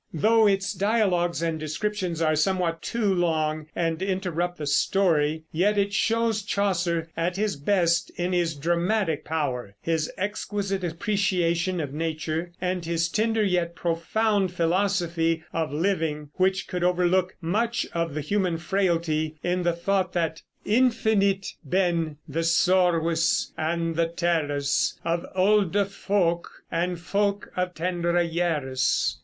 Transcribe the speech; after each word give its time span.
Though 0.11 0.47
its 0.47 0.73
dialogues 0.73 1.43
and 1.43 1.59
descriptions 1.59 2.23
are 2.23 2.35
somewhat 2.35 2.81
too 2.81 3.13
long 3.13 3.67
and 3.75 4.01
interrupt 4.01 4.57
the 4.57 4.65
story, 4.65 5.43
yet 5.51 5.77
it 5.77 5.93
shows 5.93 6.41
Chaucer 6.41 7.09
at 7.15 7.35
his 7.35 7.55
best 7.55 8.09
in 8.17 8.33
his 8.33 8.55
dramatic 8.55 9.23
power, 9.23 9.75
his 9.79 10.11
exquisite 10.17 10.83
appreciation 10.83 11.79
of 11.79 11.93
nature, 11.93 12.51
and 12.59 12.83
his 12.83 13.09
tender 13.09 13.43
yet 13.43 13.75
profound 13.75 14.51
philosophy 14.51 15.43
of 15.53 15.71
living, 15.71 16.31
which 16.33 16.67
could 16.67 16.83
overlook 16.83 17.35
much 17.39 17.85
of 17.93 18.15
human 18.15 18.57
frailty 18.57 19.35
in 19.43 19.61
the 19.61 19.73
thought 19.73 20.13
that 20.13 20.41
Infinite 20.65 21.45
been 21.69 22.17
the 22.27 22.43
sorwes 22.43 23.51
and 23.55 23.95
the 23.95 24.07
teres 24.07 24.99
Of 25.05 25.27
oldë 25.37 25.85
folk, 25.89 26.63
and 26.71 26.99
folk 26.99 27.51
of 27.55 27.75
tendre 27.75 28.23
yeres. 28.25 29.19